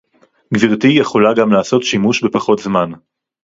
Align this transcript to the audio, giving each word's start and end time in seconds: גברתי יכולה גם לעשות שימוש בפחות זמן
גברתי 0.53 0.87
יכולה 0.87 1.33
גם 1.37 1.51
לעשות 1.53 1.83
שימוש 1.83 2.23
בפחות 2.23 2.59
זמן 2.59 2.91